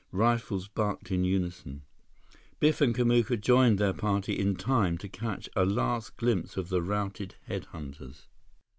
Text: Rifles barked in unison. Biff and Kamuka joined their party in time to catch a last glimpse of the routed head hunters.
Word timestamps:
Rifles 0.11 0.67
barked 0.67 1.11
in 1.11 1.23
unison. 1.25 1.83
Biff 2.59 2.81
and 2.81 2.95
Kamuka 2.95 3.39
joined 3.39 3.77
their 3.77 3.93
party 3.93 4.33
in 4.33 4.55
time 4.55 4.97
to 4.97 5.07
catch 5.07 5.47
a 5.55 5.63
last 5.63 6.17
glimpse 6.17 6.57
of 6.57 6.69
the 6.69 6.81
routed 6.81 7.35
head 7.45 7.65
hunters. 7.65 8.27